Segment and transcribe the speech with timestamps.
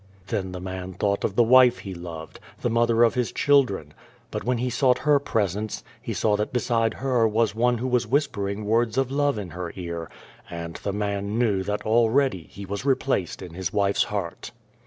[0.29, 2.63] Then the man thought of the wife he loved, 27 The Dream of the Dead
[2.63, 3.93] Folk the mother of his children;
[4.31, 8.07] but when he sought her presence, he saw that beside her was one who was
[8.07, 10.09] whispering words of love in her ear,
[10.49, 14.49] and the man knew that already he was replaced in his wife's heart.